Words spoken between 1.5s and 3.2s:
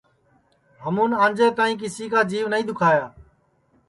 تائی کسی کا جیو نائی دُؔکھایا